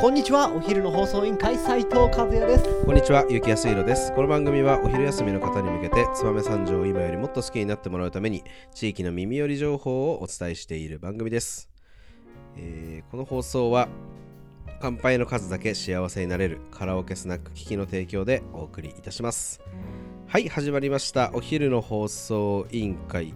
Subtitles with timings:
[0.00, 4.12] こんにちはお昼の放送委員会斉藤和也ですこんにちは、ゆきやすいろです。
[4.14, 8.42] この番組はお昼休みの方に向けて、燕三条を今よりもっと好きになってもらうために、
[8.74, 11.70] 地域の耳寄り情報をお伝えしている番組です。
[12.56, 13.88] えーこの放送は、
[14.80, 19.60] 乾杯の数だけ幸せになれるカラオケスナック機器の提供でお送りいたします。
[20.26, 21.30] はい、始まりました。
[21.34, 23.34] お昼の放送委員会。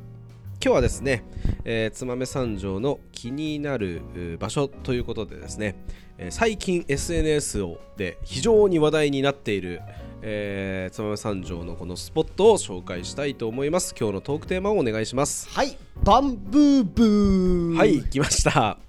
[0.62, 1.24] 今日はですね、
[1.64, 4.02] えー、燕三条の気になる
[4.38, 5.76] 場所ということでですね、
[6.18, 9.82] えー最近 SNS をで非常に話題になっている、
[10.22, 13.94] えー、燕三条のこのスポットを紹介したいと思います。
[13.98, 15.48] 今日のトークテーマをお願いします。
[15.50, 17.76] はいバンブーブー。
[17.76, 18.85] はい来ました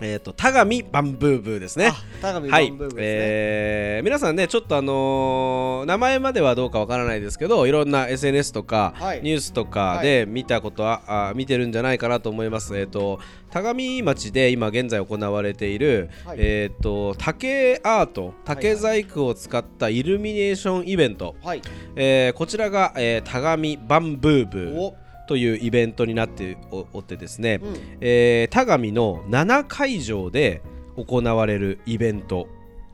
[0.00, 1.86] えっ、と田上バンブーブーですね。
[1.88, 9.22] あ田上バはいンブーブーですね、えー皆さんねちょっとあのー名前まではどうかわからないですけどいろんな SNS とか、はい。
[9.22, 12.76] ニュースとかで見たことは、あ見てるんじゃないかなと思います。
[12.78, 13.20] えっ、と
[13.50, 16.38] 田上町で今現在行われている、はい。
[16.40, 21.62] えっ、と竹アート竹細工を使ったイルミネーションイベント、はい。
[21.96, 24.76] えーこちらが、えー田上バンブーブー。
[24.76, 27.76] おというイベントになっておおってですね、うん。
[28.00, 30.62] えー田上の7会場で
[30.96, 32.46] 行われるイベント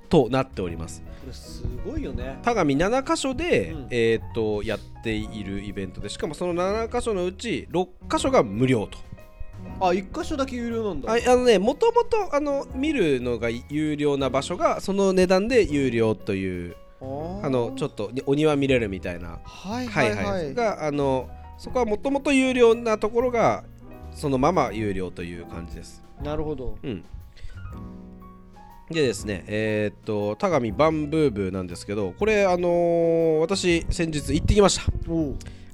[0.09, 1.03] となっております。
[1.03, 2.39] これすごいよね。
[2.43, 3.87] 田上7箇所で、うん。
[3.91, 8.99] えー、とやっているイベントでしかもその7箇所のうち6箇所が無料と。
[9.81, 11.13] あ一箇所だけ有料なんだ。
[11.13, 20.53] ああのねもともとあの見るのが有料な場所がその値段で有料というああのちょっっとお庭見れるみたいなはいははいいは、はい。
[20.53, 21.29] いがあの
[21.61, 23.65] そこはもともと有料なところが
[24.13, 26.03] そのまま有料という感じです。
[26.23, 26.79] なるほど。
[26.83, 27.05] うん。
[28.91, 34.91] でですねえーっと田上バンブーブーなんですけどこれあのー私先日行ってきました。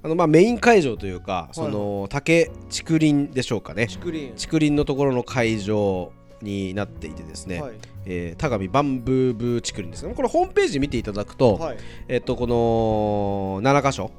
[0.03, 3.87] あのまあメイン会場というか、いその竹竹林でしょうかね。
[3.87, 4.33] 竹林。
[4.47, 6.12] 竹林のところの会場
[6.43, 7.75] になっていてですね、はい。
[8.06, 10.15] えー田上バンブーブー竹林ですね。
[10.15, 11.78] これホームページ見ていただくと、はい。
[12.09, 14.11] えっとこの7箇所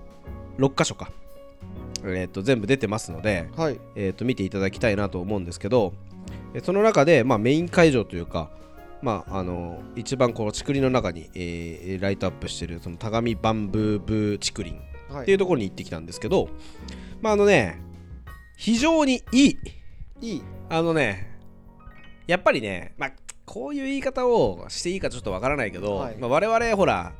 [0.59, 1.11] 6箇所か、
[2.15, 3.79] えっと全部出てますので、はい。
[3.95, 5.93] えっと見ていただきたいなと思うんですけど
[6.53, 8.49] えその中で、まあ、メイン会場というか
[9.01, 15.21] まあ、あの一番この竹林の中に、えーライトアップしているその田上バンブーブー竹林はい。
[15.23, 16.49] っていうところに行ってきたんですけど、
[17.21, 17.79] まああのね
[18.57, 19.57] 非常にいい。
[20.21, 20.43] いい。
[20.69, 21.37] あのね
[22.25, 23.11] やっぱりね、まあ、
[23.45, 26.17] こういう言い方をしていいかちょっとわからないけど、はい。
[26.17, 27.13] まあ、我々ほら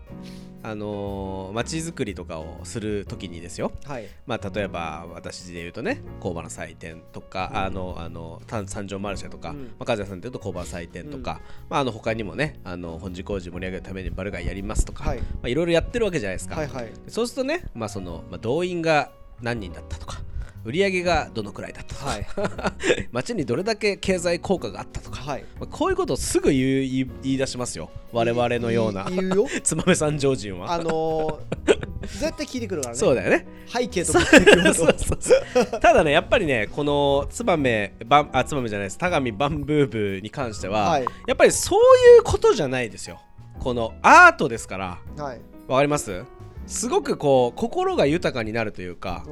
[0.67, 4.07] あのー、街づくりとかをするときにですよ、はい。
[4.25, 9.63] まあ、例えば私で言うとね工場の祭典とか、あのあの三三条マルシェとか、うん。
[9.63, 11.39] まあ、和也さんで言うと工場の祭典とか、
[11.69, 15.19] まあ、あの他にもねあの本寺工事盛り上げるためにバルガイやりますとか、はい。
[15.19, 16.91] まあ、いろいろやってるわけじゃないですか、はいはい。
[17.07, 19.11] そうするとね、まあそのまあ、動員が
[19.41, 20.22] 何人だったとか
[20.67, 22.01] 売り上げがどのくらいだったと。
[22.01, 22.28] か、はい。
[23.13, 25.45] 街にどれだけ経済効果があったとか、はい。
[25.59, 27.89] まあこういうことをすぐ言い言い出しますよ。
[28.11, 29.05] 我々のような。
[29.09, 29.47] 言うよ。
[29.63, 30.73] 燕三条人は。
[30.73, 33.00] あのー絶対聞いてくるからね。
[33.00, 33.45] そうだよね。
[33.67, 35.79] 背景とか聞いてくるそうそうそう。
[35.81, 38.97] ただねやっぱりねこの燕バンあ燕じゃないです。
[38.97, 41.05] 田上バンブーブーに関しては、はい。
[41.28, 41.79] やっぱりそう
[42.17, 43.22] いうことじゃないですよ。
[43.59, 44.99] このアートですから。
[45.17, 45.41] はい。
[45.67, 46.23] わかります？
[46.67, 49.23] すごくこう心が豊かになるというか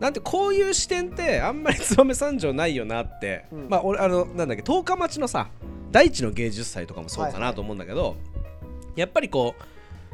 [0.00, 3.68] なんてこういう視点ってあんまり燕三条ないよなって、うん。
[3.68, 5.50] まあ俺あのなんだっけ十日町のさ
[5.90, 8.16] 大地の芸術祭とかもそうかはいはないと思うんだけど、
[8.96, 9.62] やっぱりこう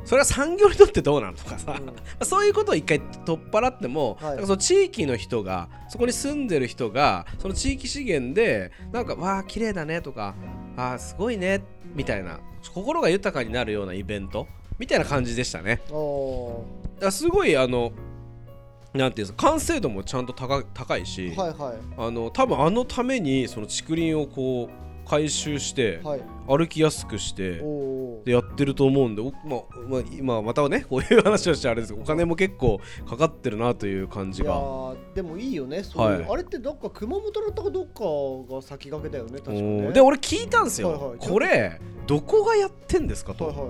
[0.04, 1.86] それは産業にとってどうなのとかさ、うん。
[1.86, 4.40] まあそういうことを一回取っ払っても、はい。
[4.42, 10.34] その地域の人がそこに住んでる人がその地域資源でなんかわあ綺麗だねとか
[10.76, 11.62] あーすごいね
[11.94, 12.40] みたいな
[12.74, 15.80] 心が豊かになるようなイベントみたいな感じでしたね。
[15.90, 17.92] おだからすごいあの
[18.94, 26.20] なんていうんですか完成度もちゃんと高高いし、ーはいはあの多分あのためにその竹林をこう回収していはい。
[26.46, 27.60] 歩きやすくして
[28.24, 34.58] でやってると思うんで、おまあまあ、今またねこういう話をしてあれですけどお金も結構かかってるなという感じいやが。
[34.58, 36.30] ーでもいいよねそういう、はい。
[36.30, 37.86] あれってどっか熊本だったかどっ
[38.48, 41.18] かが先駆けだよね確かおねーで俺聞いたんですよ、はいはい。
[41.18, 43.68] これどこがやってんですかと、はいはい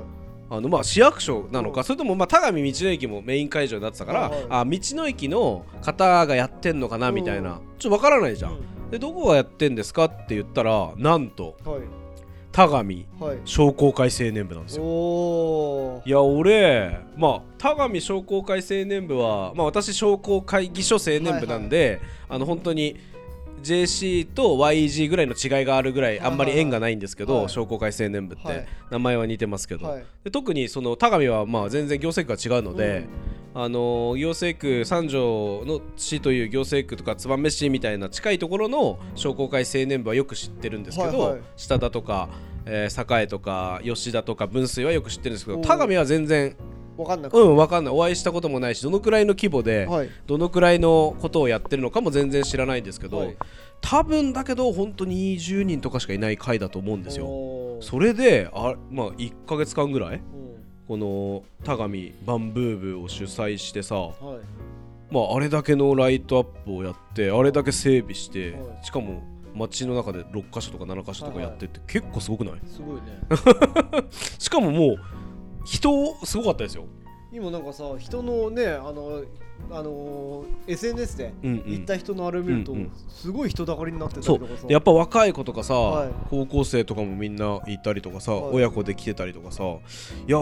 [0.50, 1.84] あのまあ市役所なのか、うん。
[1.84, 7.58] それともまあ田上道の駅もメイン会場になってたから、あ道の駅の方がやってんのかなみたいな、うん。
[7.78, 8.90] ちょっとわからないじゃん、うん。
[8.90, 11.80] でどこがやってんですかって言ったらなんとはい。
[12.50, 13.38] 田上はい。
[13.44, 16.02] 商工会青年部なんですよ。
[16.04, 22.96] いや俺まあ田上商工会青年部はまあ私商工会議所青年部なんで、あの本当に
[23.62, 27.48] JC と YG ぐらいの違いがあるぐらいあんまり縁がないんですけど、はい。
[27.48, 28.54] 商工会青年部っはい。
[28.56, 30.04] て名前は似てますけど、はい。
[30.24, 33.06] で特にその田上はまあ全然業績が違うので、
[33.54, 41.40] あの行政区三条の市という行政区とか燕市みたいな近いところの商工会青年部はよく知ってるんですけど、はいはい。
[41.56, 42.28] 下田とか、
[42.64, 46.54] えー栄とか吉田とか分水はよく知ってるんですけど田上は全然
[46.98, 47.38] わかんなくて。
[47.38, 47.94] うん分かんない。
[47.94, 50.10] お会いしたこともないしどのくらいの規模で、はい。
[50.26, 53.36] どのくらいのことをやってるのかも全然知らないんですけど、はい。
[53.80, 57.78] 多分だけど本当に20人とかしかいない会だと思うんですよ。
[57.80, 60.22] それであ、まあ、1ヶ月間ぐらいうん。
[60.88, 64.14] この田上バンブー部を主催してさ、はい。
[65.10, 68.86] まあ、あれだけのライトアップをやってあれだけ整備して、はい。
[68.86, 69.22] しかも
[69.54, 72.54] 街の中で6箇所とか7箇所とかやってって、結構すごくない？
[72.66, 73.20] すごいね。
[74.38, 74.96] しかももう
[75.68, 76.84] 人すごかったですよ。
[77.30, 79.22] 今なんかさ人のねあの
[79.70, 82.90] あのー SNS で行った人のあれを見ると、うんうん。
[83.08, 84.66] すごい人だかりになってたりそうとかさ。
[84.66, 86.10] でやっぱ若い子とかさ、はい。
[86.30, 88.54] 高校生とかもみんないたりとかさ、はい。
[88.54, 89.76] 親子で来てたりとかさい
[90.26, 90.38] や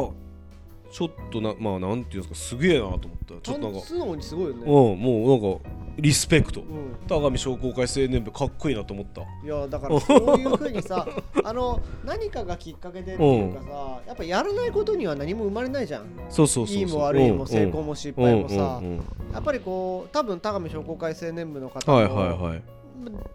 [0.91, 3.35] ちょっとなまあなんていうんですかすげえなと思った。
[3.43, 6.61] ちょっとなんかと素直にすごいよね、うんもうなんかリスペクト。
[6.61, 6.97] うん。
[7.09, 9.23] 田上商工会青年部かっこいいなと思った。
[9.23, 11.07] いやだからそういうふうにさ
[11.43, 16.05] あの何かがきっかけでっていうかさ、やっぱやらないことには何も生まれないじゃん。
[16.29, 18.81] そうそうそういいも悪いもうん成功も失敗もさ。
[18.83, 19.03] うんうんうん
[19.33, 22.63] やっぱりこう多分田上商工会青年部の方も、はいはいはい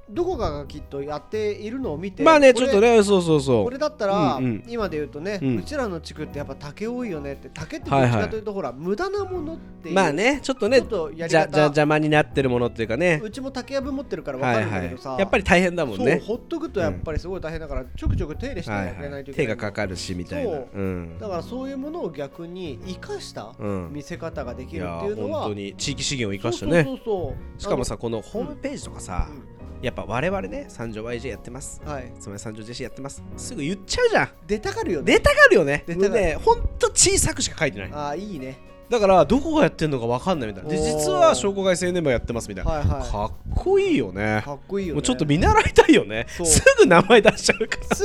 [0.09, 4.63] どこかがきっとやっているのを見てまあねちょっとねそうそうそこれだったら、うんうん。
[4.67, 13.21] 今で言うとね、ううんちらの地区ってやっぱ竹多いよねって竹ってどっちかというと、ほら無駄なものっていううまあねちょっとねじゃじゃ方邪魔になってるものっていうかね。
[13.23, 20.49] うちも竹やぶ持ってるから分かはいはいるんだけどさ、やっぱり大変だもんそうねほっとくとやっぱりすごい大変だから、ちょくちょく手入れしてあはいはい手げないといけない、がかかるしみたいな。
[20.51, 20.67] そう。
[20.73, 21.17] うん。
[21.19, 23.89] だからそういうものを逆に生かしたうん。
[23.93, 26.83] 見せ方ができるっていうのは、本当に地域資源を生かしてね。
[26.83, 29.35] そうそうそうしかもさこのホームページとかさあの、
[29.81, 31.81] やっぱ我々ね三条 YJ やってます。
[31.83, 32.11] うんはい。
[32.19, 33.23] つまり三条 JC やってます。
[33.37, 34.29] すぐ言っちゃうじゃん。
[34.47, 35.13] 出たがるよね。
[35.13, 35.83] 出たがるよね。
[35.87, 36.13] 出たがる。
[36.13, 37.91] ねほんと小さくしか書いてない。
[37.91, 38.57] ああいいね
[38.91, 40.69] だからどこがやってんのか分かんないみたいな。
[40.69, 43.09] で実は商工会青年部やってますみたいな、はいはい。
[43.09, 44.41] かっこいいよね。
[44.43, 44.95] かっこいいよね。
[44.95, 46.27] もうちょっと見習いたいよね。
[46.43, 47.95] すぐ名前出しちゃうから。
[47.95, 48.03] す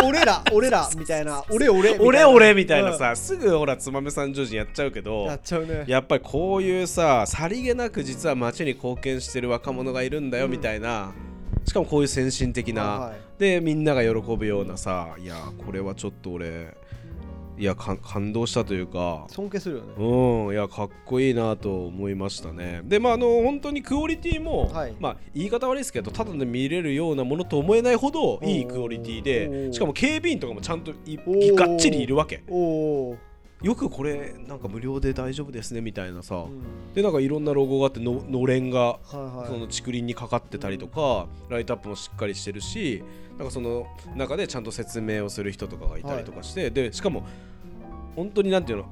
[0.00, 1.42] ぐ俺ら俺らみたいな。
[1.50, 5.84] 俺俺俺俺みたいなさ、すぐほらつまめ三条人やっちゃうけうんどやっちゃうね。
[5.88, 10.52] やっぱりこういうささりげなく実は街に貢献してる若者がいるんだようん。
[10.52, 11.12] みたいな、
[11.64, 13.18] しかもこういう先進的な、はいはい。
[13.38, 15.34] でみんなが喜ぶようなさいや
[15.66, 16.74] これはちょっと俺
[17.58, 19.26] いやか感動したというか。
[19.28, 19.94] 尊敬するよね。
[19.96, 20.52] うん。
[20.52, 22.82] いやかっこいいなと思いましたね。
[22.84, 24.94] でまああの本当にクオリティも、はい。
[25.00, 29.72] まあ言い方悪いですけどただで見れるようなものと思えないほどいいクオリティおでー。
[29.72, 32.42] しかも警備員とかもちゃんとがっちりいるわけ
[33.62, 36.94] よくこれなんか無料で大丈夫ですねみたいなさ、ー、うん。
[36.94, 39.46] でなんかいろんなロゴがあってののれんがはいはい。
[39.48, 43.02] その竹林にかかってたりとかライトアップもしっかりしてるし
[43.38, 47.26] なんかその中でちゃんと説明をする人とかがいたりとかして、でしかも
[48.14, 48.86] 本当になんていうの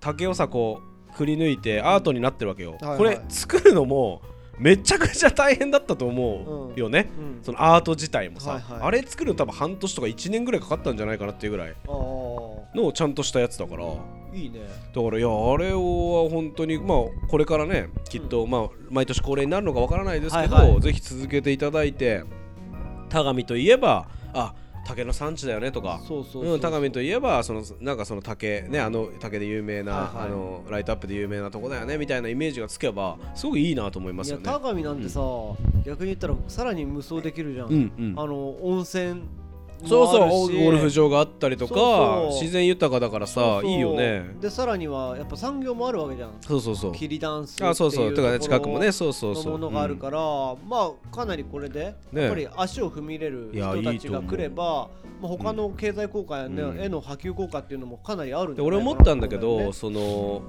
[0.00, 2.98] 竹をさこうくり抜いてアートになってるわけよ、はいはい。
[2.98, 4.20] これ作るのも
[4.58, 7.44] めちゃくちゃ大変だったと思うよね、うん。
[7.44, 8.80] そのアート自体もさ、はいはい。
[8.82, 11.70] あれ作るの多分半年とか1年ぐらいかかったんじゃないかなっていうぐらい。
[11.70, 11.74] あ
[12.74, 13.84] のちゃんとしたやつだから。
[13.84, 13.96] あ
[14.34, 14.60] いいね。
[14.94, 20.80] だからいやあれは本当にまあこれからねきっとまあ毎年恒例になるのかわからないですけど、はいはい。
[20.80, 22.24] ぜひ続けていただいて
[23.08, 24.54] 田上といえばあ
[24.86, 26.00] 竹の産地だよねとか
[26.60, 30.26] 田上といえばそのなんかその竹ねあの竹で有名な、はいはい。
[30.28, 34.44] あのライトアップで有名なとこだよねみたいなイメージがつけばすごくいいなと思いますよね。
[34.44, 35.20] いや田上なんてさ、
[35.84, 38.14] 逆に言ったらさらに無双できるじゃん、うんうん。
[38.16, 39.22] あの温泉
[39.86, 44.34] そうそうゴルフ場があったりとか自然豊かだからさいいよね。
[44.40, 46.32] でさらにはやっぱ産業もあるわけじゃん。
[46.40, 46.92] そうそうそう。
[46.92, 48.14] 霧ダンスあそうそう。
[48.14, 49.44] とかね近くもねそうそうそう。
[49.44, 50.18] のものがあるから、
[50.66, 52.22] まあかなりこれで、ね。
[52.22, 54.88] やっぱり足を踏み入れる人たちが来れば
[55.20, 56.80] まあ、他の経済効果や、ねうん。
[56.80, 60.42] 絵の波及効果っていうのもかなりあるんじで俺ゃないかな思ったんだけど、ねその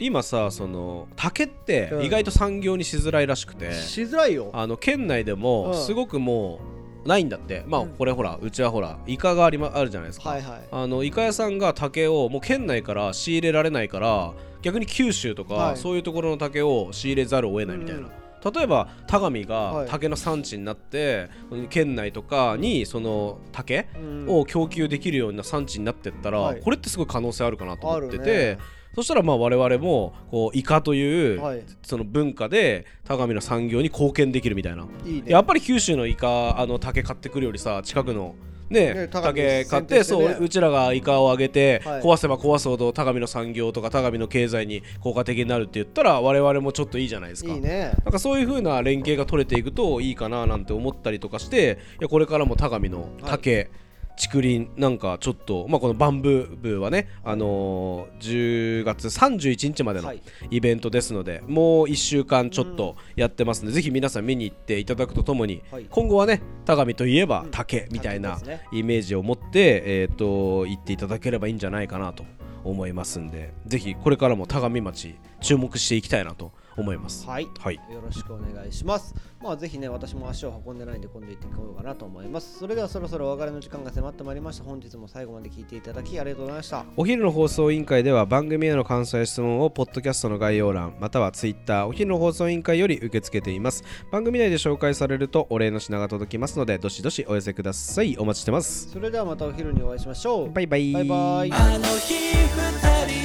[0.00, 4.50] 今さその竹ってうん意外と産業にしづらいらしくて、しづらいよ。
[4.52, 5.38] あの県内でうん。
[5.38, 6.73] もすごくもう
[7.06, 7.88] ないんだって、まあうん。
[7.90, 10.60] これほらうちはほらイカがあり、ま、あるじゃないですか、はいはい。
[10.70, 14.32] あのイカ屋さんが竹をもう県内から仕入れられないから
[14.62, 15.76] 逆に九州とか、はい。
[15.76, 18.08] そういうところの竹を仕入れざるを得ないみたいな、
[18.50, 19.44] 例えば田上はい。
[19.46, 21.28] が竹の産地になって、
[21.70, 24.26] 県内とかにその竹うん。
[24.28, 26.60] を供給できるような産地になってったら、はい。
[26.60, 28.58] これってすごい可能性あるかなと思ってて、ね
[28.94, 31.62] そしたらまあ我々もこうイカという、はい。
[31.82, 35.24] その文化で田上の産業に貢献できるみたいな、いいね。
[35.26, 38.34] やっぱり九州のイカあの竹買ってくるよりさ近くの
[38.70, 40.04] ね竹買ってね。
[40.04, 42.02] そううちらがイカをあげて、はい。
[42.02, 47.52] 壊せば壊すほど田上の産業とか田上の経済に効果的になるって言ったら我々もちょっといいじゃないですか。
[47.52, 47.92] いいね。
[48.04, 53.70] なんかそういう風な連携が取れていくといいかななんて思ったりとかしていやこれからも田上の竹、
[54.16, 60.22] 竹林なんかちょっと、まあ、このバンブー部はね、あのー10月31日までのはい。
[60.50, 65.86] イベントですので、もう1週間ちょっとやってますので、ぜひ皆さん見に行っていただくとともに、はい。
[65.88, 67.50] 今後はね田上といえばうん。
[67.50, 68.38] 竹みたいな
[68.72, 72.24] イメージを持って、えー、と行っていただければいいんじゃないかなと
[72.64, 77.26] 思いますんでぜひこれからも田上町注目していきたいなと思います。
[77.26, 79.14] はいはいよろしくお願いします。
[79.40, 82.58] まあぜひね、私も足を運んでないんで今度行ってこようかなと思います。
[82.58, 84.64] それではそろそろお別れの時間が迫ってまいりました。
[84.64, 86.84] 本日も最後まで聞いていただきありがとうございました。
[86.96, 100.52] お昼の放送委員会では番組への感想や質問をポッドキャストの概要欄またはツイッターお昼の放送委員会より受け付けています番組内で紹介されるとお礼の品が届きますのでどしどしお寄せくださいお待ちしてますそれではまたお昼にお会いしましょう。
[100.52, 101.52] バイバイバイバイ。
[101.52, 103.23] あの日二人